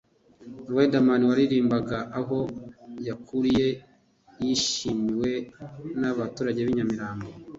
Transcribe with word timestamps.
Riderman 0.75 1.21
waririmbiraga 1.29 1.99
aho 2.19 2.37
yakuriye 3.07 3.67
yishimiwe 4.41 5.31
nabaturage 5.99 6.61
b'i 6.65 6.75
Nyamirambo 6.77 7.27